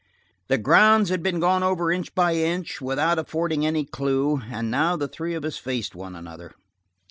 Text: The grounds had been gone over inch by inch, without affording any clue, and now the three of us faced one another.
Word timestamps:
The 0.47 0.57
grounds 0.57 1.11
had 1.11 1.21
been 1.21 1.39
gone 1.39 1.61
over 1.61 1.91
inch 1.91 2.15
by 2.15 2.33
inch, 2.33 2.81
without 2.81 3.19
affording 3.19 3.67
any 3.67 3.85
clue, 3.85 4.41
and 4.49 4.71
now 4.71 4.95
the 4.95 5.07
three 5.07 5.35
of 5.35 5.45
us 5.45 5.57
faced 5.59 5.93
one 5.93 6.15
another. 6.15 6.53